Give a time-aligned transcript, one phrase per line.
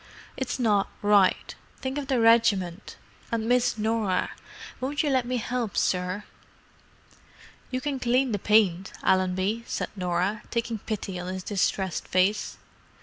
[0.35, 2.97] "It's not right: think of the regiment.
[3.31, 4.31] And Miss Norah.
[4.79, 6.23] Won't you let me 'elp sir?"
[7.69, 12.57] "You can clean the paint, Allenby," said Norah, taking pity on his distressed face.